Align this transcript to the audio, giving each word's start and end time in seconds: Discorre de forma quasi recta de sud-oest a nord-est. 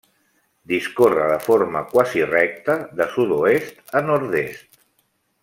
Discorre 0.69 1.27
de 1.31 1.35
forma 1.47 1.83
quasi 1.91 2.23
recta 2.31 2.79
de 3.03 3.09
sud-oest 3.17 3.95
a 4.01 4.03
nord-est. 4.09 4.83